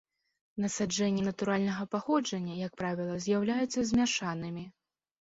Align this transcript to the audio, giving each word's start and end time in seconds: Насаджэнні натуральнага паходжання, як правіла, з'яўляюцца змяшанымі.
Насаджэнні 0.63 1.21
натуральнага 1.27 1.87
паходжання, 1.93 2.57
як 2.65 2.73
правіла, 2.83 3.21
з'яўляюцца 3.29 3.79
змяшанымі. 3.95 4.71